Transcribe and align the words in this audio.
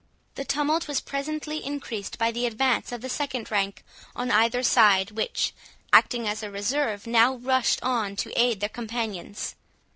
The 0.33 0.45
tumult 0.45 0.87
was 0.87 0.99
presently 0.99 1.63
increased 1.63 2.17
by 2.17 2.31
the 2.31 2.47
advance 2.47 2.91
of 2.91 3.01
the 3.01 3.07
second 3.07 3.51
rank 3.51 3.83
on 4.15 4.31
either 4.31 4.63
side, 4.63 5.11
which, 5.11 5.53
acting 5.93 6.27
as 6.27 6.41
a 6.41 6.49
reserve, 6.49 7.05
now 7.05 7.35
rushed 7.35 7.77
on 7.83 8.15
to 8.15 8.33
aid 8.35 8.61
their 8.61 8.67
companions. 8.69 9.53